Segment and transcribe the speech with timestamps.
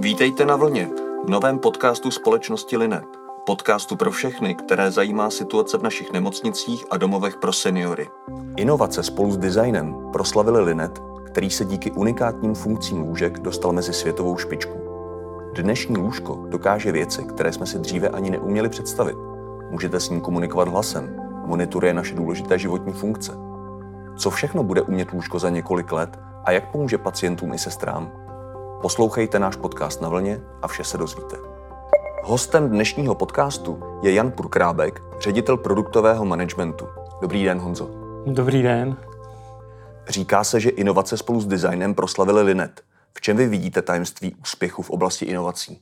[0.00, 0.90] Vítejte na vlně,
[1.28, 3.04] novém podcastu společnosti Linet.
[3.46, 8.08] Podcastu pro všechny, které zajímá situace v našich nemocnicích a domovech pro seniory.
[8.56, 14.36] Inovace spolu s designem proslavili Linet, který se díky unikátním funkcím lůžek dostal mezi světovou
[14.36, 14.85] špičku.
[15.62, 19.16] Dnešní lůžko dokáže věci, které jsme si dříve ani neuměli představit.
[19.70, 21.16] Můžete s ním komunikovat hlasem,
[21.46, 23.32] monitoruje naše důležité životní funkce.
[24.16, 28.12] Co všechno bude umět lůžko za několik let a jak pomůže pacientům i sestrám,
[28.82, 31.36] Poslouchejte náš podcast na vlně a vše se dozvíte.
[32.24, 36.86] Hostem dnešního podcastu je Jan Purkrábek, ředitel produktového managementu.
[37.20, 37.90] Dobrý den, Honzo.
[38.26, 38.96] Dobrý den.
[40.08, 42.85] Říká se, že inovace spolu s designem proslavili Linet.
[43.16, 45.80] V čem vy vidíte tajemství úspěchu v oblasti inovací?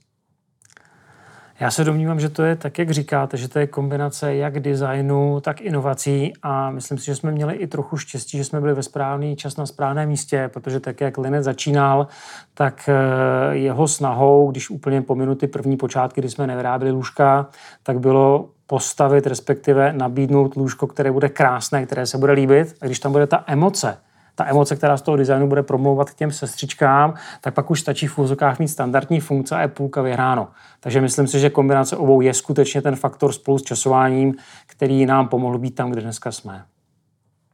[1.60, 5.40] Já se domnívám, že to je tak, jak říkáte, že to je kombinace jak designu,
[5.40, 8.82] tak inovací a myslím si, že jsme měli i trochu štěstí, že jsme byli ve
[8.82, 12.06] správný čas na správném místě, protože tak, jak Linet začínal,
[12.54, 17.46] tak eh, jeho snahou, když úplně pominu ty první počátky, kdy jsme nevyráběli lůžka,
[17.82, 22.74] tak bylo postavit, respektive nabídnout lůžko, které bude krásné, které se bude líbit.
[22.80, 23.96] A když tam bude ta emoce,
[24.34, 28.06] ta emoce, která z toho designu bude promlouvat k těm sestřičkám, tak pak už stačí
[28.06, 30.48] v úzokách mít standardní funkce a je půlka vyhráno.
[30.80, 34.34] Takže myslím si, že kombinace obou je skutečně ten faktor spolu s časováním,
[34.66, 36.64] který nám pomohl být tam, kde dneska jsme.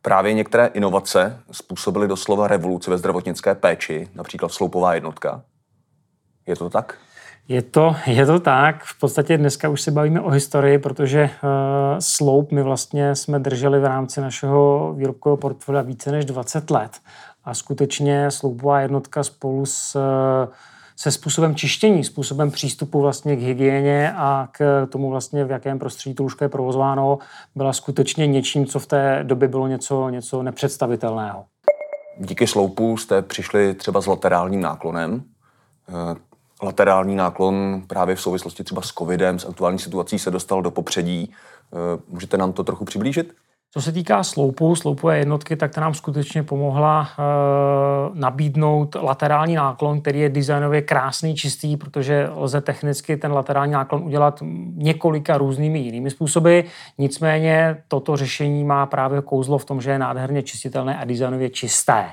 [0.03, 5.42] Právě některé inovace způsobily doslova revoluci ve zdravotnické péči, například sloupová jednotka.
[6.47, 6.98] Je to tak?
[7.48, 8.84] Je to, je to tak.
[8.84, 11.48] V podstatě dneska už se bavíme o historii, protože uh,
[11.98, 16.92] sloup my vlastně jsme drželi v rámci našeho výrobkového portfolia více než 20 let.
[17.44, 19.98] A skutečně sloupová jednotka spolu s,
[20.97, 26.14] se způsobem čištění, způsobem přístupu vlastně k hygieně a k tomu vlastně, v jakém prostředí
[26.14, 27.19] to lůžko je provozováno,
[27.54, 31.44] byla skutečně něčím, co v té době bylo něco, něco nepředstavitelného.
[32.19, 35.22] Díky sloupu jste přišli třeba s laterálním náklonem
[36.62, 41.32] laterální náklon právě v souvislosti třeba s covidem, s aktuální situací se dostal do popředí.
[41.72, 43.34] Eh, můžete nám to trochu přiblížit?
[43.72, 47.22] Co se týká sloupu, sloupové jednotky, tak ta nám skutečně pomohla e,
[48.19, 54.42] nabídnout laterální náklon, který je designově krásný, čistý, protože lze technicky ten laterální náklon udělat
[54.75, 56.60] několika různými jinými způsoby.
[56.98, 62.06] Nicméně toto řešení má právě kouzlo v tom, že je nádherně čistitelné a designově čisté.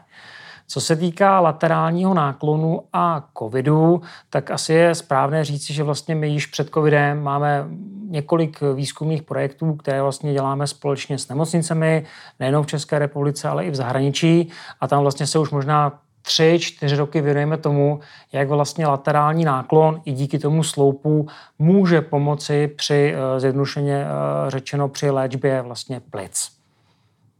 [0.69, 6.29] Co se týká laterálního náklonu a covidu, tak asi je správné říci, že vlastně my
[6.29, 7.65] již před covidem máme
[8.09, 12.05] několik výzkumných projektů, které vlastně děláme společně s nemocnicemi,
[12.39, 14.49] nejenom v České republice, ale i v zahraničí.
[14.81, 17.99] A tam vlastně se už možná tři, čtyři roky věnujeme tomu,
[18.31, 21.27] jak vlastně laterální náklon i díky tomu sloupu
[21.59, 26.56] může pomoci při, eh, zjednodušeně eh, řečeno, při léčbě vlastně plic.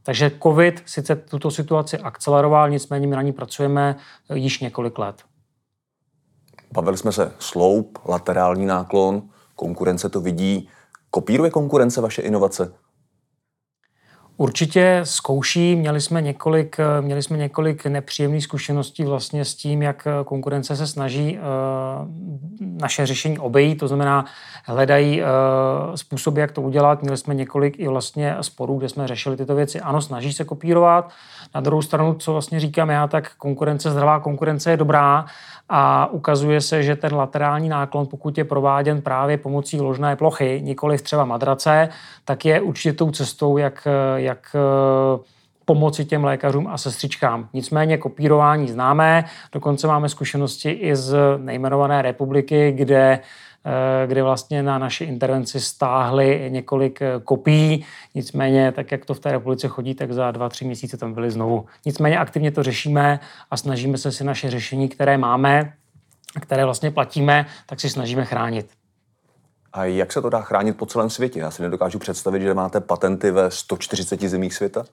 [0.08, 3.96] Takže COVID sice tuto situaci akceleroval, nicméně my na ní pracujeme
[4.34, 5.24] již několik let.
[6.72, 10.70] Bavili jsme se sloup, laterální náklon, konkurence to vidí.
[11.10, 12.74] Kopíruje konkurence vaše inovace?
[14.38, 15.76] Určitě zkouší.
[15.76, 21.38] Měli jsme několik, měli jsme několik nepříjemných zkušeností vlastně s tím, jak konkurence se snaží
[21.38, 21.44] uh,
[22.82, 24.26] naše řešení obejít, to znamená
[24.66, 25.22] hledají
[25.96, 27.02] způsoby, jak to udělat.
[27.02, 29.80] Měli jsme několik i vlastně sporů, kde jsme řešili tyto věci.
[29.80, 31.12] Ano, snaží se kopírovat.
[31.56, 35.26] Na druhou stranu, co vlastně říkám já, tak konkurence, zdravá konkurence je dobrá
[35.70, 40.98] a ukazuje se, že ten laterální náklon, pokud je prováděn právě pomocí ložné plochy, nikoli
[40.98, 41.90] třeba madrace,
[42.26, 44.56] tak je určitou cestou, jak, jak
[45.66, 47.50] pomoci těm lékařům a sestřičkám.
[47.54, 53.20] Nicméně kopírování známé, dokonce máme zkušenosti i z nejmenované republiky, kde
[53.68, 57.86] Eh, kde vlastně na naši intervenci stáhli několik eh, kopií.
[58.16, 61.32] Nicméně, tak jak to v té republice chodí, tak za dva, tři měsíce tam byli
[61.32, 61.66] znovu.
[61.86, 63.20] Nicméně aktivně to řešíme
[63.52, 65.74] a snažíme se si naše řešení, které máme,
[66.42, 68.68] které vlastně platíme, tak si snažíme chránit.
[69.74, 71.40] A jak se to dá chránit po celém světě?
[71.40, 74.86] Já si nedokážu představit, že máte patenty ve 140 zemích světa.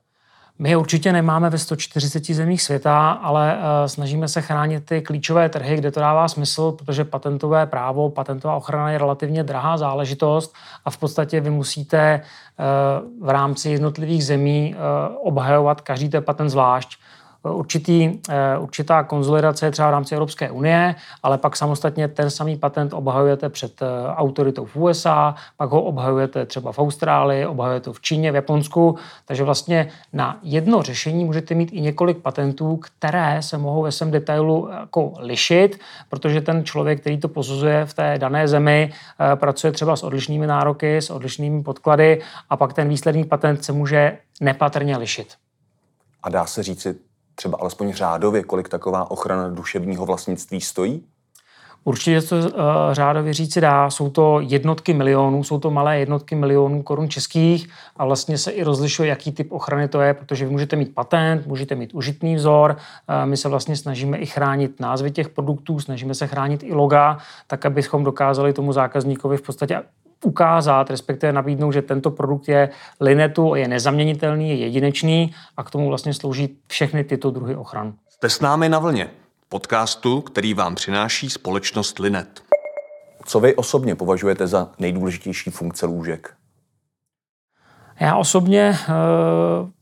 [0.59, 5.49] My je určitě nemáme ve 140 zemích světa, ale uh, snažíme se chránit ty klíčové
[5.49, 10.55] trhy, kde to dává smysl, protože patentové právo, patentová ochrana je relativně drahá záležitost
[10.85, 16.51] a v podstatě vy musíte uh, v rámci jednotlivých zemí uh, obhajovat každý ten patent
[16.51, 16.99] zvlášť.
[17.45, 18.21] Určitý,
[18.59, 23.81] určitá konzolidace třeba v rámci Evropské unie, ale pak samostatně ten samý patent obhajujete před
[24.15, 29.45] autoritou v USA, pak ho obhajujete třeba v Austrálii, obhajujete v Číně, v Japonsku, takže
[29.45, 34.69] vlastně na jedno řešení můžete mít i několik patentů, které se mohou ve svém detailu
[34.81, 38.93] jako lišit, protože ten člověk, který to posuzuje v té dané zemi,
[39.35, 44.19] pracuje třeba s odlišnými nároky, s odlišnými podklady a pak ten výsledný patent se může
[44.41, 45.35] nepatrně lišit.
[46.23, 46.95] A dá se říci
[47.35, 51.05] třeba alespoň řádově, kolik taková ochrana duševního vlastnictví stojí?
[51.85, 52.43] Určitě to uh,
[52.93, 53.91] řádově říci dá.
[53.91, 58.63] Jsou to jednotky milionů, jsou to malé jednotky milionů korun českých a vlastně se i
[58.63, 62.77] rozlišuje, jaký typ ochrany to je, protože vy můžete mít patent, můžete mít užitný vzor.
[63.09, 67.19] Uh, my se vlastně snažíme i chránit názvy těch produktů, snažíme se chránit i loga,
[67.47, 69.83] tak abychom dokázali tomu zákazníkovi v podstatě
[70.25, 75.89] ukázat, respektive nabídnout, že tento produkt je linetu, je nezaměnitelný, je jedinečný a k tomu
[75.89, 77.95] vlastně slouží všechny tyto druhy ochran.
[78.09, 79.11] Jste s námi na vlně,
[79.49, 82.43] podcastu, který vám přináší společnost Linet.
[83.25, 86.35] Co vy osobně považujete za nejdůležitější funkce lůžek?
[88.01, 88.95] Já osobně uh,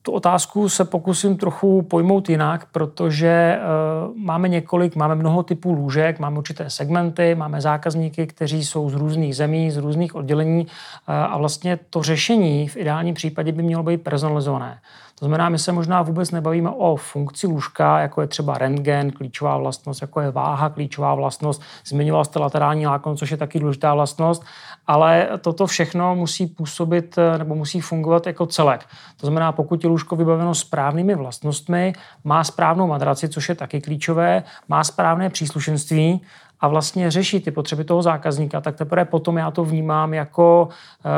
[0.02, 6.18] tu otázku se pokusím trochu pojmout jinak, protože uh, máme několik, máme mnoho typů lůžek,
[6.18, 11.38] máme určité segmenty, máme zákazníky, kteří jsou z různých zemí, z různých oddělení uh, a
[11.38, 14.78] vlastně to řešení v ideálním případě by mělo být personalizované.
[15.22, 19.56] To znamená, my se možná vůbec nebavíme o funkci lůžka, jako je třeba rentgen, klíčová
[19.56, 21.62] vlastnost, jako je váha, klíčová vlastnost.
[21.86, 24.44] Zmiňoval jste laterální lákno, což je taky důležitá vlastnost,
[24.86, 28.86] ale toto všechno musí působit nebo musí fungovat jako celek.
[29.20, 31.92] To znamená, pokud je lůžko vybaveno správnými vlastnostmi,
[32.24, 36.20] má správnou madraci, což je taky klíčové, má správné příslušenství,
[36.62, 40.68] a vlastně řešit ty potřeby toho zákazníka, tak teprve potom já to vnímám jako
[41.04, 41.08] e,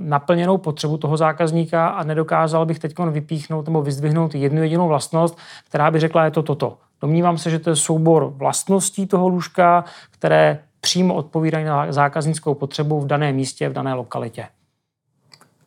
[0.00, 5.38] naplněnou potřebu toho zákazníka a nedokázal bych teď vypíchnout nebo vyzdvihnout jednu jedinou vlastnost,
[5.68, 6.78] která by řekla, je to toto.
[7.00, 13.00] Domnívám se, že to je soubor vlastností toho lůžka, které přímo odpovídají na zákaznickou potřebu
[13.00, 14.46] v daném místě, v dané lokalitě.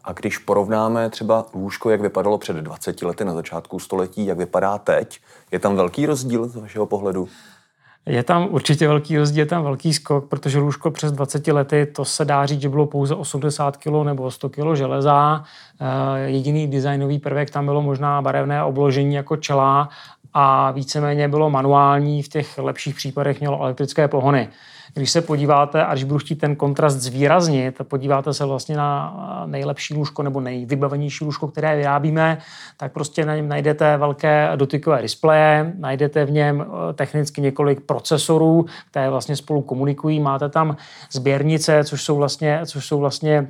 [0.03, 4.77] A když porovnáme třeba lůžko, jak vypadalo před 20 lety na začátku století, jak vypadá
[4.77, 5.19] teď,
[5.51, 7.27] je tam velký rozdíl z vašeho pohledu?
[8.05, 12.05] Je tam určitě velký rozdíl, je tam velký skok, protože lůžko přes 20 lety, to
[12.05, 15.43] se dá říct, že bylo pouze 80 kg nebo 100 kg železa.
[15.81, 19.89] Eh, jediný designový prvek tam bylo možná barevné obložení jako čela
[20.37, 24.49] a víceméně bylo manuální, v těch lepších případech mělo elektrické pohony.
[24.93, 29.93] Když se podíváte, a když budu chtít ten kontrast zvýraznit, podíváte se vlastně na nejlepší
[29.93, 32.37] lůžko nebo nejvybavenější lůžko, které vyrábíme,
[32.77, 38.65] tak prostě na něm najdete velké dotykové displeje, najdete v něm eh, technicky několik procesorů,
[38.91, 40.19] které vlastně spolu komunikují.
[40.19, 40.77] Máte tam
[41.11, 43.47] sběrnice, což jsou vlastně, což jsou vlastně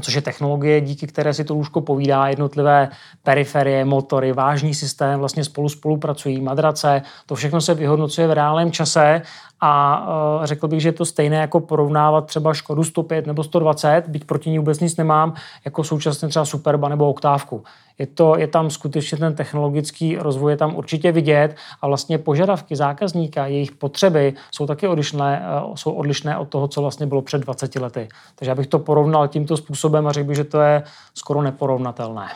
[0.00, 2.88] což je technologie, díky které si to lůžko povídá, jednotlivé
[3.22, 9.22] periferie, motory, vážný systém vlastně spolu spolupracují, madrace, to všechno se vyhodnocuje v reálném čase
[9.66, 10.06] a
[10.38, 14.24] uh, řekl bych, že je to stejné jako porovnávat třeba Škodu 105 nebo 120, byť
[14.24, 15.34] proti ní vůbec nic nemám,
[15.64, 17.64] jako současně třeba Superba nebo Oktávku.
[17.98, 22.76] Je, to, je tam skutečně ten technologický rozvoj, je tam určitě vidět a vlastně požadavky
[22.76, 27.38] zákazníka, jejich potřeby jsou taky odlišné, uh, jsou odlišné od toho, co vlastně bylo před
[27.38, 28.08] 20 lety.
[28.34, 30.82] Takže já bych to porovnal tímto způsobem a řekl bych, že to je
[31.14, 32.28] skoro neporovnatelné.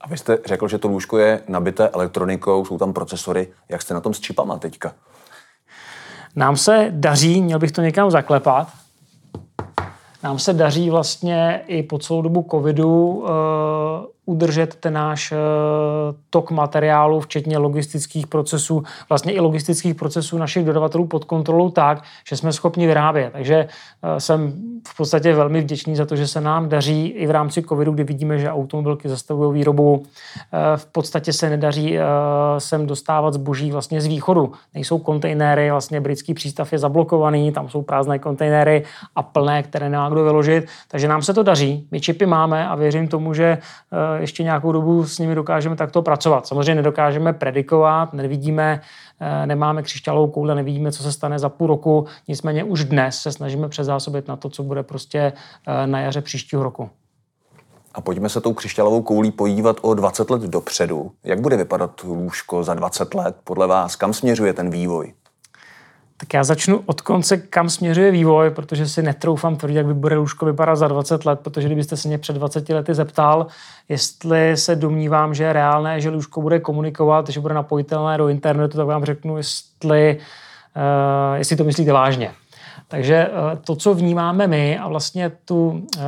[0.00, 3.48] A vy jste řekl, že to lůžko je nabité elektronikou, jsou tam procesory.
[3.68, 4.92] Jak jste na tom s čipama teďka?
[6.36, 8.68] Nám se daří, měl bych to někam zaklepat,
[10.22, 13.28] nám se daří vlastně i po celou dobu covidu uh,
[14.26, 15.38] udržet ten náš uh,
[16.30, 22.36] tok materiálu, včetně logistických procesů, vlastně i logistických procesů našich dodavatelů pod kontrolou tak, že
[22.36, 23.32] jsme schopni vyrábět.
[23.32, 23.68] Takže
[24.02, 24.52] uh, jsem
[24.88, 28.04] v podstatě velmi vděčný za to, že se nám daří i v rámci covidu, kdy
[28.04, 30.02] vidíme, že automobilky zastavují výrobu,
[30.76, 31.98] v podstatě se nedaří
[32.58, 34.52] sem dostávat zboží vlastně z východu.
[34.74, 38.84] Nejsou kontejnery, vlastně britský přístav je zablokovaný, tam jsou prázdné kontejnery
[39.16, 40.66] a plné, které nemá kdo vyložit.
[40.88, 43.58] Takže nám se to daří, my čipy máme a věřím tomu, že
[44.20, 46.46] ještě nějakou dobu s nimi dokážeme takto pracovat.
[46.46, 48.80] Samozřejmě nedokážeme predikovat, nevidíme,
[49.20, 53.32] eh, nemáme křišťálovou koule, nevidíme, co se stane za půl roku, nicméně už dnes se
[53.32, 55.32] snažíme přezásobit na to, co bude prostě
[55.66, 56.90] eh, na jaře příštího roku.
[57.94, 61.10] A pojďme se tou křišťálovou koulí podívat o 20 let dopředu.
[61.24, 63.96] Jak bude vypadat lůžko za 20 let podle vás?
[63.96, 65.14] Kam směřuje ten vývoj?
[66.16, 70.16] Tak já začnu od konce, kam směřuje vývoj, protože si netroufám tvrdit, jak by bude
[70.16, 73.46] lůžko vypadat za 20 let, protože kdybyste se mě před 20 lety zeptal,
[73.88, 78.76] jestli se domnívám, že je reálné, že lůžko bude komunikovat, že bude napojitelné do internetu,
[78.76, 80.18] tak vám řeknu, jestli,
[80.76, 82.30] uh, jestli to myslíte vážně.
[82.88, 86.02] Takže uh, to, co vnímáme my a vlastně tu uh,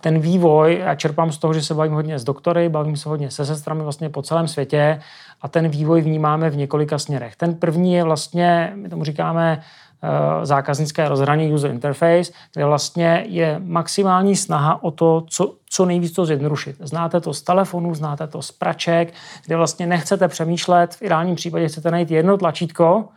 [0.00, 3.30] ten vývoj, já čerpám z toho, že se bavím hodně s doktory, bavím se hodně
[3.30, 5.00] se sestrami vlastně po celém světě
[5.42, 7.36] a ten vývoj vnímáme v několika směrech.
[7.36, 9.62] Ten první je vlastně, my tomu říkáme,
[10.02, 16.12] eh, zákaznické rozhraní user interface, kde vlastně je maximální snaha o to, co, co nejvíc
[16.12, 16.76] to zjednodušit.
[16.80, 19.14] Znáte to z telefonu, znáte to z praček,
[19.46, 23.08] kde vlastně nechcete přemýšlet, v ideálním případě chcete najít jedno tlačítko,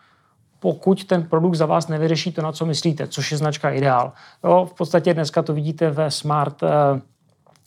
[0.66, 4.12] pokud ten produkt za vás nevyřeší to, na co myslíte, což je značka Ideál.
[4.44, 6.68] Jo, v podstatě dneska to vidíte ve smart, eh,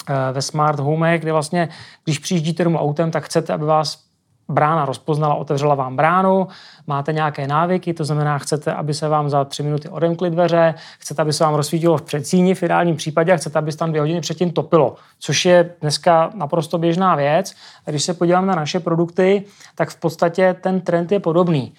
[0.09, 1.69] eh, ve smart home, kde vlastně,
[2.05, 4.05] když přijíždíte domů autem, tak chcete, aby vás
[4.49, 6.49] brána rozpoznala, otevřela vám bránu,
[6.87, 11.23] máte nějaké návyky, to znamená, chcete, aby se vám za tři minuty odemkly dveře, chcete,
[11.23, 14.01] aby se vám rozsvítilo v předsíni v ideálním případě a chcete, aby se tam dvě
[14.01, 17.55] hodiny předtím topilo, což je dneska naprosto běžná věc.
[17.87, 21.73] A když se podívám na naše produkty, tak v podstatě ten trend je podobný.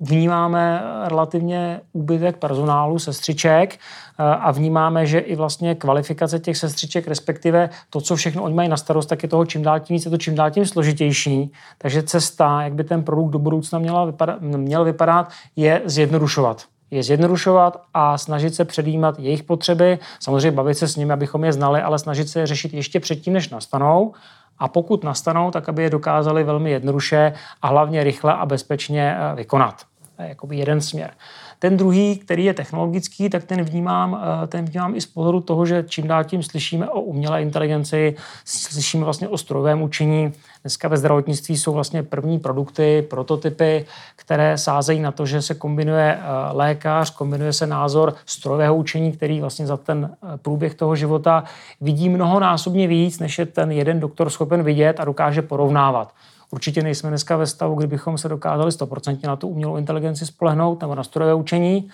[0.00, 3.78] Vnímáme relativně úbytek personálu, sestřiček eh,
[4.18, 8.76] a vnímáme, že i vlastně kvalifikace těch sestřiček, respektive to, co všechno oni mají na
[8.76, 11.52] starost, tak je toho čím dál tím víc, je to čím dál tím složitější.
[11.78, 17.02] Takže cesta, jak by ten produkt do budoucna měla vypadat, měl vypadat, je zjednodušovat je
[17.02, 21.82] zjednodušovat a snažit se předjímat jejich potřeby, samozřejmě bavit se s nimi, abychom je znali,
[21.82, 24.12] ale snažit se je řešit ještě předtím, než nastanou
[24.58, 27.32] a pokud nastanou, tak aby je dokázali velmi jednoduše
[27.62, 29.82] a hlavně rychle a bezpečně eh, vykonat.
[30.18, 31.10] Jakoby jeden směr.
[31.58, 35.66] Ten druhý, který je technologický, tak ten vnímám, eh, ten vnímám i z pohledu toho,
[35.66, 40.32] že čím dál tím slyšíme o umělé inteligenci, slyšíme vlastně o strojovém učení.
[40.62, 46.18] Dneska ve zdravotnictví jsou vlastně první produkty, prototypy, které sázejí na to, že se kombinuje
[46.18, 51.44] eh, lékař, kombinuje se názor strojového učení, který vlastně za ten eh, průběh toho života
[51.80, 56.12] vidí mnohonásobně víc, než je ten jeden doktor schopen vidět a dokáže porovnávat.
[56.56, 60.94] Určitě nejsme dneska ve stavu, kdybychom se dokázali 100% na tu umělou inteligenci spolehnout nebo
[60.94, 61.88] na strojové učení,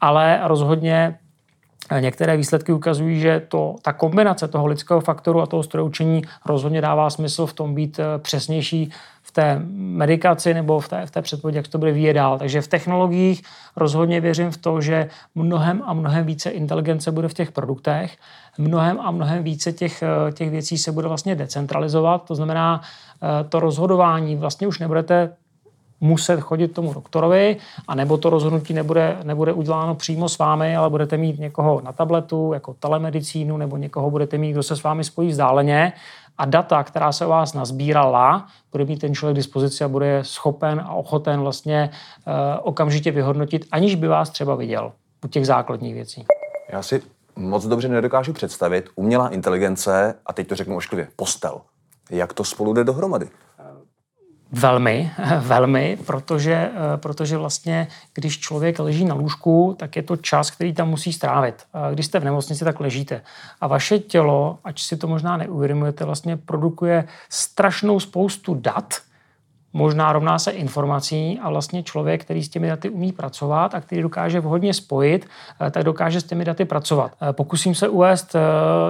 [0.00, 1.18] ale rozhodně
[1.90, 6.80] eh, Některé výsledky ukazují, že to, ta kombinace toho lidského faktoru a toho strojoučení rozhodně
[6.80, 8.92] dává smysl v tom být eh, přesnější
[9.36, 12.38] té medikaci nebo v té, v té předpovědi, jak to bude vyjet dál.
[12.38, 13.42] Takže v technologiích
[13.76, 18.16] rozhodně věřím v to, že mnohem a mnohem více inteligence bude v těch produktech,
[18.58, 20.02] mnohem a mnohem více těch,
[20.32, 22.24] těch věcí se bude vlastně decentralizovat.
[22.24, 22.80] To znamená,
[23.22, 25.32] Eh, to rozhodování vlastně už nebudete
[26.00, 27.56] muset chodit tomu doktorovi,
[27.88, 31.92] a nebo to rozhodnutí nebude, nebude uděláno přímo s vámi, ale budete mít někoho na
[31.92, 35.92] tabletu, jako telemedicínu, nebo někoho budete mít, kdo se s vámi spojí vzdáleně
[36.38, 40.20] a data, která se o vás nazbírala, bude mít ten člověk k dispozici a bude
[40.22, 41.90] schopen a ochoten vlastně
[42.26, 44.92] uh, okamžitě vyhodnotit, aniž by vás třeba viděl
[45.24, 46.24] u těch základních věcí.
[46.68, 47.02] Já si
[47.36, 51.60] moc dobře nedokážu představit umělá inteligence, a teď to řeknu ošklivě, postel.
[52.10, 53.28] Jak to spolu jde dohromady?
[54.52, 60.50] Velmi, velmi, protože, eh, protože vlastně, když člověk leží na lůžku, tak je to čas,
[60.50, 61.54] který tam musí strávit.
[61.92, 63.22] Když jste v nemocnici, tak ležíte.
[63.60, 68.94] A vaše tělo, ať si to možná neuvědomujete, vlastně produkuje strašnou spoustu dat,
[69.76, 74.02] možná rovná se informací a vlastně člověk, který s těmi daty umí pracovat a který
[74.02, 75.28] dokáže vhodně spojit,
[75.60, 77.12] eh, tak dokáže s těmi daty pracovat.
[77.22, 78.40] Eh, pokusím se uvést eh,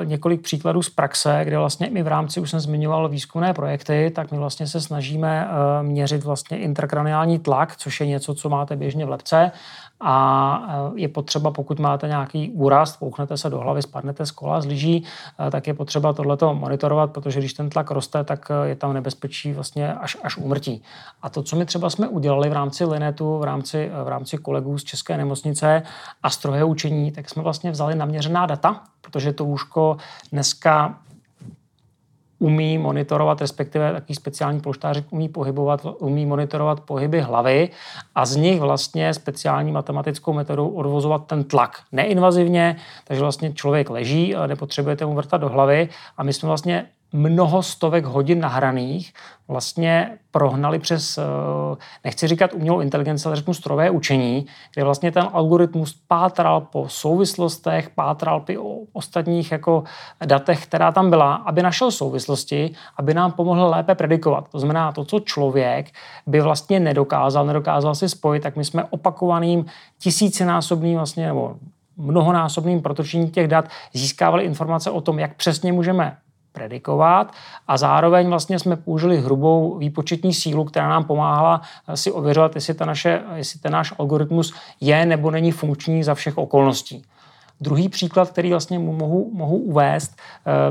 [0.04, 4.32] několik příkladů z praxe, kde vlastně my v rámci, už jsem zmiňoval výzkumné projekty, tak
[4.32, 5.48] my vlastně se snažíme
[5.82, 9.52] měřit vlastně intrakraniální tlak, což je něco, co máte běžně v lepce
[10.00, 14.66] a je potřeba, pokud máte nějaký úraz, pouknete se do hlavy, spadnete z kola, z
[14.66, 15.04] lyží,
[15.50, 19.94] tak je potřeba tohleto monitorovat, protože když ten tlak roste, tak je tam nebezpečí vlastně
[19.94, 20.82] až, až umrtí.
[21.22, 24.78] A to, co my třeba jsme udělali v rámci Linetu, v rámci, v rámci kolegů
[24.78, 25.82] z České nemocnice
[26.22, 29.96] a stroje učení, tak jsme vlastně vzali naměřená data, protože to lůžko
[30.32, 30.98] dneska
[32.38, 37.68] umí monitorovat, respektive taký speciální polštářek umí pohybovat, umí monitorovat pohyby hlavy
[38.14, 41.82] a z nich vlastně speciální matematickou metodou odvozovat ten tlak.
[41.92, 47.62] Neinvazivně, takže vlastně člověk leží, nepotřebujete mu vrtat do hlavy a my jsme vlastně mnoho
[47.62, 49.12] stovek hodin nahraných
[49.48, 51.22] vlastně prohnali přes, eh,
[52.04, 57.90] nechci říkat umělou inteligenci, ale řeknu strojové učení, kde vlastně ten algoritmus pátral po souvislostech,
[57.90, 58.52] pátral po
[58.92, 59.84] ostatních jako
[60.26, 64.48] datech, která tam byla, aby našel souvislosti, aby nám pomohl lépe predikovat.
[64.48, 65.90] To znamená, to, co člověk
[66.26, 69.64] by vlastně nedokázal, nedokázal si spojit, tak my jsme opakovaným
[69.98, 71.56] tisícinásobným vlastně, nebo
[71.96, 76.16] mnohonásobným protočením těch dat získávali informace o tom, jak přesně můžeme
[76.56, 77.32] predikovat
[77.68, 82.74] a zároveň vlastně jsme použili hrubou výpočetní sílu, která nám pomáhala eh, si ověřovat, jestli,
[82.74, 87.04] ta naše, jestli ten náš algoritmus je nebo není funkční za všech okolností.
[87.60, 90.16] Druhý příklad, který vlastně mohu, mohu uvést,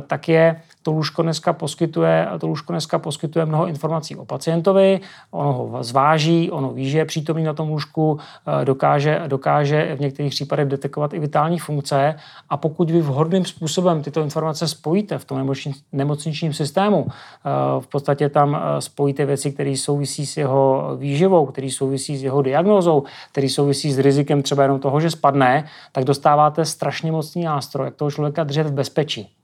[0.07, 4.99] tak je to lůžko dneska poskytuje, to lůžko dneska poskytuje mnoho informací o pacientovi,
[5.31, 8.19] ono ho zváží, ono ví, že je přítomný na tom lůžku,
[8.61, 12.15] eh, dokáže, dokáže v některých případech detekovat i vitální funkce.
[12.49, 15.53] A pokud vy vhodným způsobem tyto informace spojíte v tom
[15.91, 17.49] nemocničním systému, eh,
[17.79, 22.41] v podstatě tam eh, spojíte věci, které souvisí s jeho výživou, které souvisí s jeho
[22.41, 27.85] diagnózou, které souvisí s rizikem třeba jenom toho, že spadne, tak dostáváte strašně mocný nástroj,
[27.87, 29.35] jak toho člověka držet v bezpečí.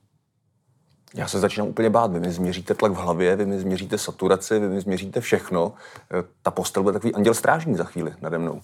[1.14, 2.12] Já se začínám úplně bát.
[2.12, 5.72] Vy mi změříte tlak v hlavě, vy mi změříte saturaci, vy mi změříte všechno.
[6.10, 8.60] E, ta postel bude takový anděl strážník za chvíli nade mnou.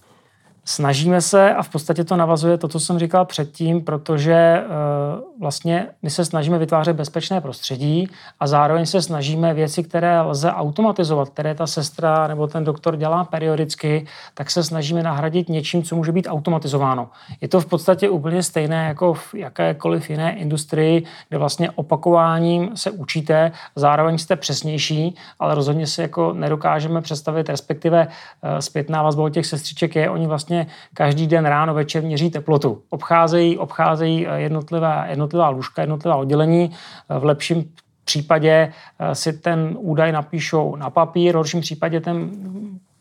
[0.69, 5.87] Snažíme se a v podstatě to navazuje to, co jsem říkal předtím, protože uh, vlastně
[6.03, 8.09] my se snažíme vytvářet bezpečné prostředí
[8.41, 13.25] a zároveň se snažíme věci, které lze automatizovat, které ta sestra nebo ten doktor dělá
[13.25, 17.09] periodicky, tak se snažíme nahradit něčím, co může být automatizováno.
[17.41, 22.91] Je to v podstatě úplně stejné jako v jakékoliv jiné industrii, kde vlastně opakováním se
[22.91, 29.47] učíte, zároveň jste přesnější, ale rozhodně si jako nedokážeme představit, respektive uh, zpětná vazba těch
[29.47, 32.83] sestřiček je, oni vlastně vlastně každý den ráno, večer měří teplotu.
[32.91, 36.71] Obcházejí, obcházejí eh, jednotlivá, jednotlivá lůžka, jednotlivá oddělení.
[36.71, 37.73] Eh, v lepším
[38.05, 42.31] případě eh, si ten údaj napíšou na papír, v horším případě ten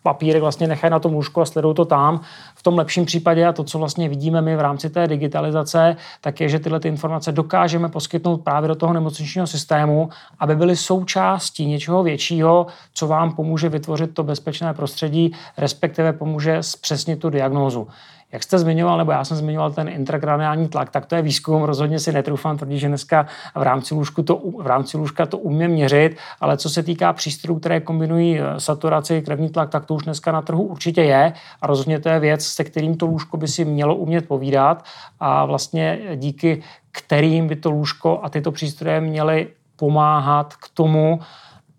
[0.07, 2.21] papírek vlastně nechají na tom lůžku a sledují to tam.
[2.55, 6.41] V tom lepším případě a to, co vlastně vidíme my v rámci té digitalizace, tak
[6.41, 10.09] je, že tyhle ty informace dokážeme poskytnout právě do toho nemocničního systému,
[10.39, 17.19] aby byly součástí něčeho většího, co vám pomůže vytvořit to bezpečné prostředí, respektive pomůže zpřesnit
[17.19, 17.87] tu diagnózu.
[18.31, 21.63] Jak jste zmiňoval, nebo já jsem zmiňoval ten intrakraniální tlak, tak to je výzkum.
[21.63, 25.71] Rozhodně si netroufám tvrdit, že dneska v rámci, lůžku to, v rámci lůžka to umím
[25.71, 30.03] měřit, ale co se týká přístrojů, které kombinují eh, saturaci, krevní tlak, tak to už
[30.03, 33.47] dneska na trhu určitě je a rozhodně to je věc, se kterým to lůžko by
[33.47, 34.85] si mělo umět povídat
[35.19, 41.19] a vlastně díky kterým by to lůžko a tyto přístroje měly pomáhat k tomu,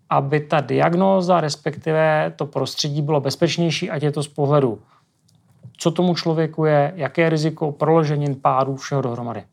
[0.09, 4.79] aby ta diagnóza, respektive to prostředí bylo bezpečnější, ať je to z pohledu
[5.79, 9.43] co tomu člověku je, jaké je riziko proloženin, pádů, všeho dohromady.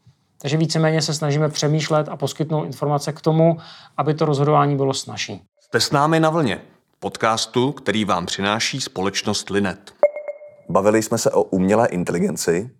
[0.41, 3.59] Takže víceméně se snažíme přemýšlet a poskytnout informace k tomu,
[3.97, 5.43] aby to rozhodování bylo snažší.
[5.61, 6.61] Jste s námi na vlně,
[7.01, 9.93] podcastu, který vám přináší společnost Linet.
[10.69, 12.71] Bavili jsme se o umělé inteligenci.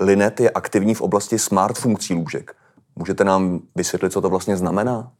[0.00, 2.56] Linet je aktivní v oblasti smart funkcí lůžek.
[2.96, 5.12] Můžete nám vysvětlit, co to vlastně znamená?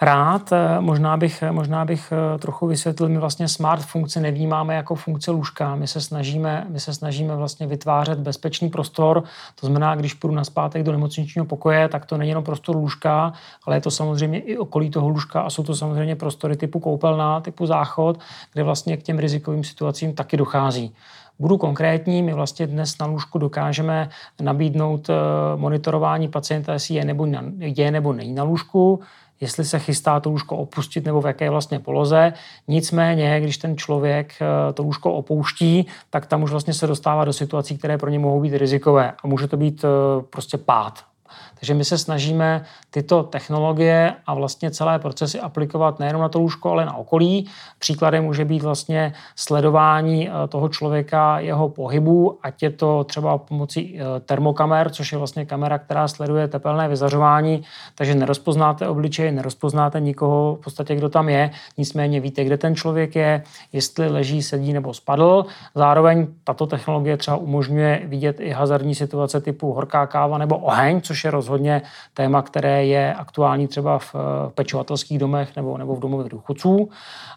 [0.00, 0.52] Rád.
[0.52, 5.30] Eh, možná bych, možná bych eh, trochu vysvětlil, my vlastně smart funkci nevnímáme jako funkce
[5.30, 5.74] lůžka.
[5.74, 9.22] My se snažíme, my se snažíme vlastně vytvářet bezpečný prostor.
[9.60, 13.32] To znamená, když půjdu na zpátek do nemocničního pokoje, tak to není jenom prostor lůžka,
[13.66, 17.40] ale je to samozřejmě i okolí toho lůžka a jsou to samozřejmě prostory typu koupelna,
[17.40, 18.18] typu záchod,
[18.52, 20.94] kde vlastně k těm rizikovým situacím taky dochází.
[21.38, 24.08] Budu konkrétní, my vlastně dnes na lůžku dokážeme
[24.40, 25.14] nabídnout eh,
[25.56, 27.26] monitorování pacienta, jestli je nebo,
[27.58, 29.00] je nebo není na lůžku,
[29.40, 32.32] jestli se chystá to lůžko opustit nebo v jaké vlastně poloze.
[32.68, 37.32] Nicméně, když ten člověk eh, to lůžko opouští, tak tam už vlastně se dostává do
[37.32, 41.15] situací, které pro ně mohou být rizikové a může to být eh, prostě pád
[41.60, 46.70] takže my se snažíme tyto technologie a vlastně celé procesy aplikovat nejen na to lůžko,
[46.70, 47.48] ale na okolí.
[47.78, 53.98] Příkladem může být vlastně sledování eh, toho člověka, jeho pohybu, ať je to třeba pomocí
[53.98, 57.62] eh, termokamer, což je vlastně kamera, která sleduje tepelné vyzařování,
[57.94, 63.16] takže nerozpoznáte obličej, nerozpoznáte nikoho v podstatě, kdo tam je, nicméně víte, kde ten člověk
[63.16, 63.42] je,
[63.72, 65.46] jestli leží, sedí nebo spadl.
[65.74, 71.24] Zároveň tato technologie třeba umožňuje vidět i hazardní situace typu horká káva nebo oheň, což
[71.24, 71.82] je rozhodně
[72.14, 74.14] téma, které je aktuální třeba v
[74.54, 76.90] pečovatelských domech nebo, nebo v domovech důchodců.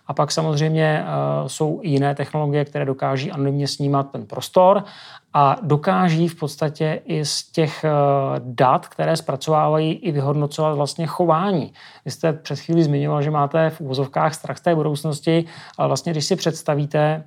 [0.08, 4.84] A pak samozřejmě uh, jsou i jiné technologie, které dokáží anonymně snímat ten prostor
[5.34, 7.90] a dokáží v podstatě i z těch uh,
[8.40, 11.74] dat, které zpracovávají, i vyhodnocovat vlastně chování.
[12.06, 15.46] Vy jste před chvílí zmiňoval, že máte v úvozovkách strach z té budoucnosti,
[15.78, 17.24] ale vlastně když si představíte,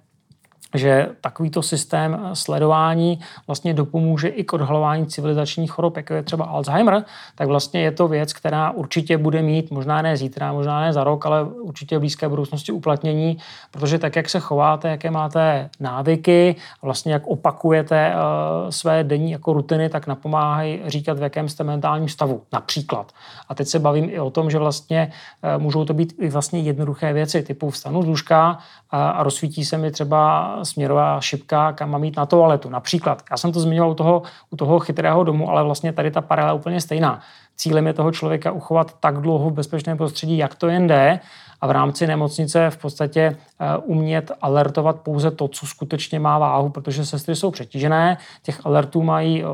[0.74, 7.04] že takovýto systém sledování vlastně dopomůže i k odhalování civilizačních chorob, jako je třeba Alzheimer,
[7.34, 11.04] tak vlastně je to věc, která určitě bude mít, možná ne zítra, možná ne za
[11.04, 13.38] rok, ale určitě v blízké budoucnosti uplatnění,
[13.70, 19.52] protože tak, jak se chováte, jaké máte návyky, vlastně jak opakujete uh, své denní jako
[19.52, 23.12] rutiny, tak napomáhají říkat, v jakém jste mentálním stavu, například.
[23.48, 25.12] A teď se bavím i o tom, že vlastně
[25.56, 28.58] uh, můžou to být i vlastně jednoduché věci, typu vstanu z lůžka
[28.90, 32.68] a, a rozsvítí se mi třeba směrová šipka, kam mám jít na toaletu.
[32.68, 36.20] Například, já jsem to zmiňoval u toho, u toho chytrého domu, ale vlastně tady ta
[36.20, 37.20] paralela je úplně stejná.
[37.56, 41.20] Cílem je toho člověka uchovat tak dlouho v bezpečném prostředí, jak to jen jde,
[41.60, 46.68] a v rámci nemocnice v podstatě eh, umět alertovat pouze to, co skutečně má váhu,
[46.68, 49.46] protože sestry jsou přetížené, těch alertů mají eh,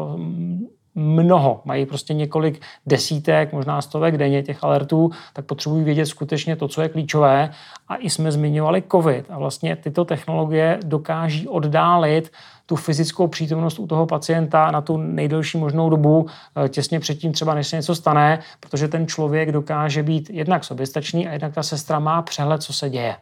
[0.99, 6.69] mnoho, mají prostě několik desítek, možná stovek denně těch alertů, tak potřebují vědět skutečně to,
[6.69, 7.51] co je klíčové.
[7.89, 12.33] A i jsme zmiňovali COVID a vlastně tyto technologie dokáží oddálit
[12.67, 16.27] tu fyzickou přítomnost u toho pacienta na tu nejdelší možnou dobu,
[16.65, 21.29] eh, těsně předtím třeba, než se něco stane, protože ten člověk dokáže být jednak soběstačný
[21.29, 23.17] a jednak ta sestra má přehled, co se děje.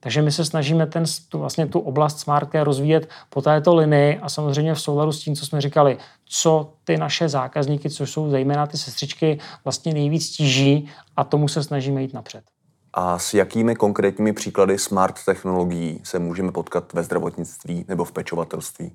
[0.00, 4.18] Takže my se snažíme ten, tu, vlastně tu oblast smart care rozvíjet po této linii
[4.18, 8.30] a samozřejmě v souladu s tím, co jsme říkali, co ty naše zákazníky, což jsou
[8.30, 12.44] zejména ty sestřičky, vlastně nejvíc tíží a tomu se snažíme jít napřed.
[12.92, 18.92] A s jakými konkrétními příklady smart technologií se můžeme potkat ve zdravotnictví nebo v pečovatelství?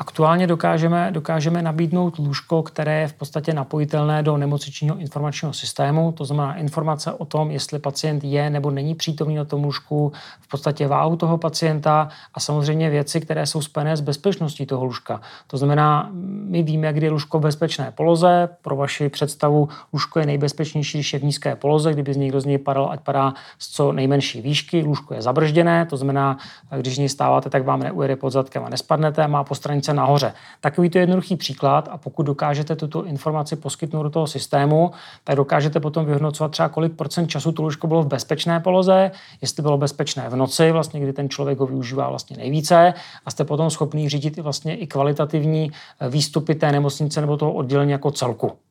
[0.00, 6.24] Aktuálně dokážeme, dokážeme nabídnout lůžko, které je v podstatě napojitelné do nemocničního informačního systému, to
[6.24, 10.88] znamená informace o tom, jestli pacient je nebo není přítomný na tom lůžku, v podstatě
[10.88, 15.20] váhu toho pacienta a samozřejmě věci, které jsou spojené s bezpečností toho lůžka.
[15.46, 18.48] To znamená, my víme, kdy je lůžko v bezpečné poloze.
[18.62, 22.44] Pro vaši představu, lůžko je nejbezpečnější, když je v nízké poloze, kdyby z někdo z
[22.44, 24.82] něj padal, ať padá z co nejmenší výšky.
[24.82, 26.38] Lůžko je zabržděné, to znamená,
[26.76, 29.94] když z něj stáváte, tak vám neujede pod zadkem a nespadnete, má po stranice informace
[29.94, 30.32] nahoře.
[30.60, 34.90] Takový to jednoduchý příklad a pokud dokážete tuto informaci poskytnout do toho systému,
[35.24, 39.62] tak dokážete potom vyhodnocovat třeba kolik procent času to lůžko bylo v bezpečné poloze, jestli
[39.62, 42.94] bylo bezpečné v noci, vlastně kdy ten člověk ho využívá vlastně nejvíce
[43.26, 45.70] a jste potom schopný řídit i vlastně i kvalitativní
[46.08, 48.69] výstupy té nemocnice nebo toho oddělení jako celku.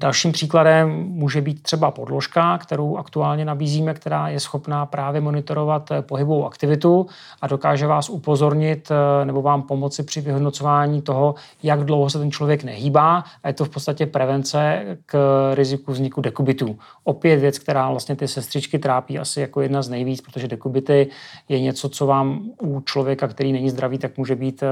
[0.00, 6.02] Dalším příkladem může být třeba podložka, kterou aktuálně nabízíme, která je schopná právě monitorovat eh,
[6.02, 7.06] pohybovou aktivitu
[7.42, 12.30] a dokáže vás upozornit eh, nebo vám pomoci při vyhodnocování toho, jak dlouho se ten
[12.30, 15.16] člověk nehýbá a je to v podstatě prevence k
[15.54, 16.78] riziku vzniku dekubitů.
[17.04, 21.06] Opět věc, která vlastně ty sestřičky trápí asi jako jedna z nejvíc, protože dekubity
[21.48, 24.66] je něco, co vám u člověka, který není zdravý, tak může být eh,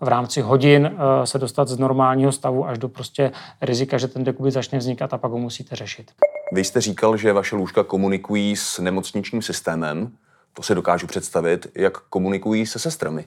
[0.00, 0.92] v rámci hodin
[1.24, 5.18] se dostat z normálního stavu až do prostě rizika, že ten dekubit začne vznikat a
[5.18, 6.12] pak ho musíte řešit.
[6.52, 10.12] Vy jste říkal, že vaše lůžka komunikují s nemocničním systémem.
[10.52, 11.66] To si dokážu představit.
[11.74, 13.24] Jak komunikují se sestrami?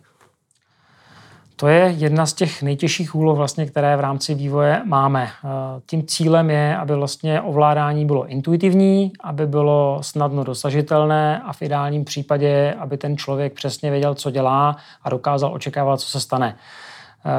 [1.56, 5.28] To je jedna z těch nejtěžších úloh, vlastně, které v rámci vývoje máme.
[5.28, 5.48] Eh,
[5.86, 12.06] tím cílem je, aby vlastně ovládání bylo intuitivní, aby bylo snadno dosažitelné a v ideálním
[12.06, 16.58] případě, aby ten člověk přesně věděl, co dělá a dokázal očekávat, co se stane.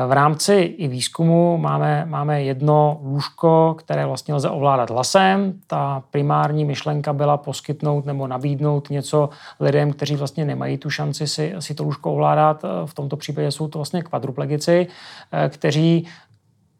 [0.06, 5.52] V rámci i výzkumu máme, máme jedno lůžko, které vlastně lze ovládat hlasem.
[5.66, 9.28] Ta primární myšlenka byla poskytnout nebo nabídnout něco
[9.60, 12.64] lidem, kteří vlastně nemají tu šanci si, si to lůžko ovládat.
[12.86, 14.86] V tomto případě jsou to vlastně kvadruplegici,
[15.48, 16.06] kteří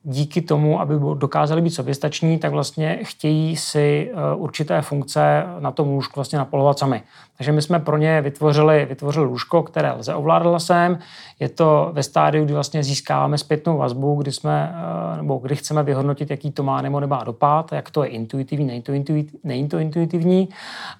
[0.08, 5.88] díky tomu, aby dokázali být soběstační, tak vlastně chtějí si eh, určité funkce na tom
[5.88, 7.02] lůžku vlastně napolovat sami.
[7.36, 10.98] Takže my jsme pro ně vytvořili, vytvořili lůžko, které lze ovládat hlasem.
[11.40, 15.82] Je to ve stádiu, kdy vlastně získáváme zpětnou vazbu, kdy, jsme, eh, nebo kdy chceme
[15.82, 19.68] vyhodnotit, jaký to má nebo nemá dopad, jak to je intuitivní, není to, intuitivní, není
[19.68, 20.48] to intuitivní,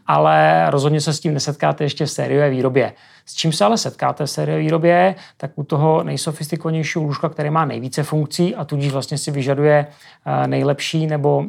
[0.06, 2.92] ale rozhodně se s tím nesetkáte ještě v sériové výrobě.
[3.26, 7.64] S čím se ale setkáte v sériové výrobě, tak u toho nejsofistikovanějšího lůžka, které má
[7.64, 11.44] nejvíce funkcí a tudíž vlastně si vyžaduje eh, nejlepší nebo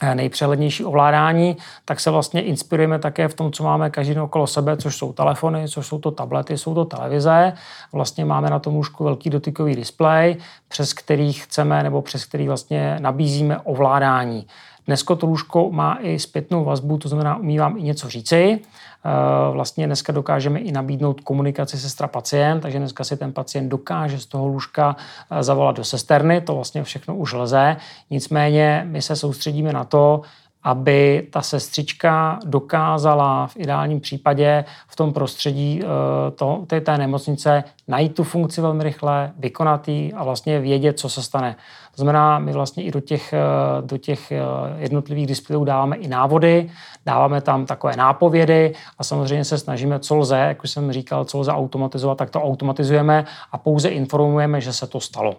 [0.00, 4.76] eh, nejpřehlednější ovládání, tak se vlastně inspirujeme také v tom, co máme každý okolo sebe,
[4.76, 7.52] což jsou telefony, což jsou to tablety, jsou to televize.
[7.92, 10.36] Vlastně máme na tom lůžku velký dotykový displej,
[10.68, 14.46] přes který chceme nebo přes který vlastně nabízíme ovládání.
[14.88, 18.60] Dneska to lůžko má i zpětnou vazbu, to znamená, umí vám i něco říci.
[19.04, 24.26] Eh, vlastně dneska dokážeme i nabídnout komunikaci sestra-pacient, takže dneska si ten pacient dokáže z
[24.26, 24.96] toho lůžka
[25.30, 27.76] eh, zavolat do sesterny, to vlastně všechno už lze.
[28.10, 30.22] Nicméně my se soustředíme na to,
[30.62, 35.86] aby ta sestřička dokázala v ideálním případě v tom prostředí eh,
[36.30, 41.08] to, té, té nemocnice najít tu funkci velmi rychle, vykonat ji a vlastně vědět, co
[41.08, 41.56] se stane.
[41.98, 43.38] To znamená, my vlastně i do těch, eh,
[43.80, 44.38] do těch eh,
[44.76, 46.70] jednotlivých displejů dáváme i návody,
[47.06, 51.38] dáváme tam takové nápovědy a samozřejmě se snažíme, co lze, jak už jsem říkal, co
[51.38, 55.36] lze automatizovat, tak to automatizujeme a pouze informujeme, že se to stalo.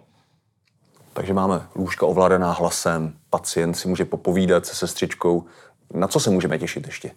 [1.12, 5.44] Takže máme lůžka ovládaná hlasem, pacient si může popovídat se sestřičkou.
[5.94, 7.10] Na co se můžeme těšit ještě?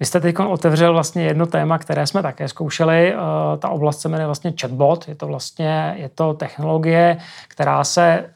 [0.00, 3.14] Vy jste teď otevřel vlastně jedno téma, které jsme také zkoušeli.
[3.14, 3.16] Eh,
[3.58, 5.08] ta oblast se jmenuje vlastně chatbot.
[5.08, 8.30] Je to vlastně je to technologie, která se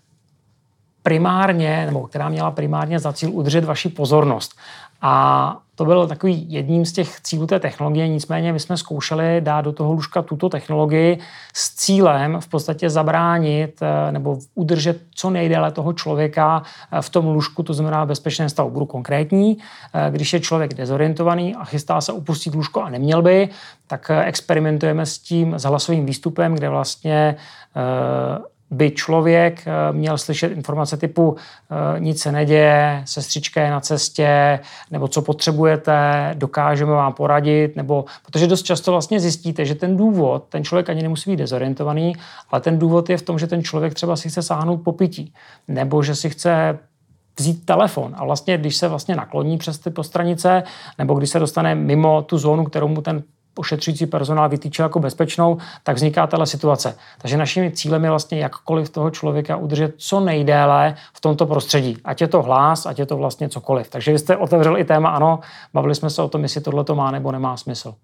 [1.03, 4.53] primárně, nebo která měla primárně za cíl udržet vaši pozornost.
[5.05, 9.61] A to byl takový jedním z těch cílů té technologie, nicméně my jsme zkoušeli dát
[9.61, 11.19] do toho lůžka tuto technologii
[11.55, 16.63] s cílem v podstatě zabránit eh, nebo udržet co nejdéle toho člověka
[17.01, 18.71] v tom lůžku, to znamená bezpečném stavu.
[18.71, 19.59] Budu konkrétní,
[20.11, 23.49] když je člověk dezorientovaný a chystá se upustit lůžko a neměl by,
[23.87, 27.37] tak experimentujeme s tím s hlasovým výstupem, kde vlastně
[28.73, 34.61] by člověk eh, měl slyšet informace typu eh, nic se neděje, sestřička je na cestě,
[34.91, 40.45] nebo co potřebujete, dokážeme vám poradit, nebo protože dost často vlastně zjistíte, že ten důvod,
[40.49, 42.13] ten člověk ani nemusí být dezorientovaný,
[42.51, 45.33] ale ten důvod je v tom, že ten člověk třeba si chce sáhnout po pití,
[45.69, 46.79] nebo že si chce
[47.39, 48.15] vzít telefon.
[48.17, 50.63] A vlastně, když se vlastně nakloní přes ty postranice,
[50.99, 53.23] nebo když se dostane mimo tu zónu, kterou mu ten
[53.57, 56.97] ošetřující personál vytýčil jako bezpečnou, tak vzniká tato situace.
[57.19, 61.99] Takže naším cílem je vlastně jakkoliv toho člověka udržet co nejdéle v tomto prostředí.
[62.05, 63.91] Ať je to hlas, ať je to vlastně cokoliv.
[63.91, 65.41] Takže vy jste otevřel i téma, ano,
[65.75, 67.95] bavili jsme se o tom, jestli tohle to má nebo nemá smysl.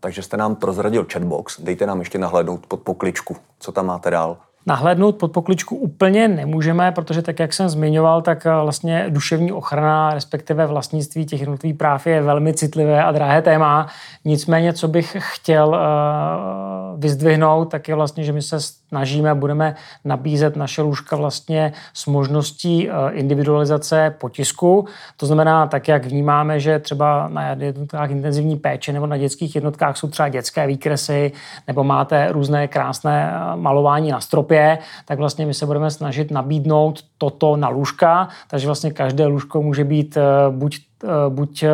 [0.00, 3.36] Takže jste nám prozradil chatbox, dejte nám ještě nahlédnout pod pokličku.
[3.58, 4.36] Co tam máte dál?
[4.68, 10.14] Nahlédnout pod pokličku úplně nemůžeme, protože tak, jak jsem zmiňoval, tak eh, vlastně duševní ochrana,
[10.14, 13.86] respektive vlastnictví těch jednotlivých práv je velmi citlivé a drahé téma.
[14.24, 18.56] Nicméně, co bych chtěl uh, vyzdvihnout, tak je vlastně, že my se
[18.88, 24.86] snažíme, budeme nabízet naše lůžka vlastně s možností uh, individualizace potisku.
[25.16, 29.96] To znamená, tak jak vnímáme, že třeba na jednotkách intenzivní péče nebo na dětských jednotkách
[29.96, 31.32] jsou třeba dětské výkresy,
[31.66, 37.56] nebo máte různé krásné malování na stropě, tak vlastně my se budeme snažit nabídnout toto
[37.56, 40.20] na lůžka, takže vlastně každé lůžko může být eh,
[40.50, 41.70] buď, eh, buď eh,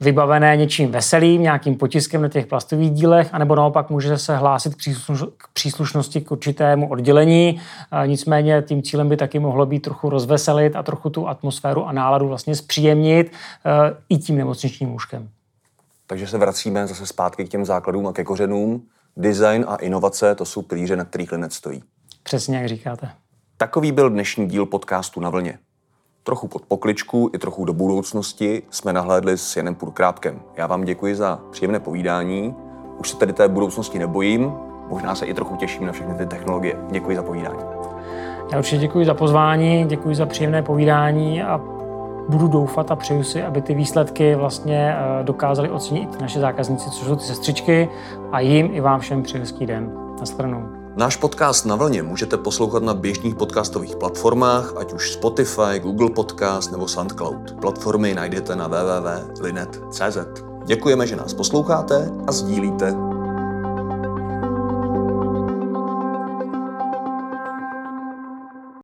[0.00, 4.74] vybavené něčím veselým, nějakým potiskem na těch plastových dílech, anebo naopak může se hlásit
[5.36, 7.60] k příslušnosti k určitému oddělení.
[8.06, 12.28] Nicméně tím cílem by taky mohlo být trochu rozveselit a trochu tu atmosféru a náladu
[12.28, 13.32] vlastně zpříjemnit
[14.08, 15.28] i tím nemocničním lůžkem.
[16.06, 18.82] Takže se vracíme zase zpátky k těm základům a ke kořenům.
[19.16, 21.82] Design a inovace, to jsou pilíře, na kterých Linet stojí.
[22.22, 23.10] Přesně jak říkáte.
[23.56, 25.58] Takový byl dnešní díl podcastu Na vlně.
[26.22, 30.40] Trochu pod pokličku i trochu do budoucnosti jsme nahlédli s Janem Purkrápkem.
[30.56, 32.54] Já vám děkuji za příjemné povídání.
[32.98, 34.52] Už se tedy té budoucnosti nebojím,
[34.88, 36.76] možná se i trochu těším na všechny ty technologie.
[36.90, 37.58] Děkuji za povídání.
[38.52, 41.60] Já určitě děkuji za pozvání, děkuji za příjemné povídání a
[42.28, 47.06] budu doufat a přeju si, aby ty výsledky vlastně eh, dokázali ocenit naše zákazníci, což
[47.06, 47.88] jsou ty sestřičky
[48.32, 49.92] a jim i vám všem přeji hezký den.
[50.20, 50.79] Nastranou.
[51.00, 56.72] Náš podcast na vlně můžete poslouchat na běžných podcastových platformách, ať už Spotify, Google Podcast
[56.72, 57.60] nebo SoundCloud.
[57.60, 60.18] Platformy najdete na www.linet.cz.
[60.66, 63.09] Děkujeme, že nás posloucháte a sdílíte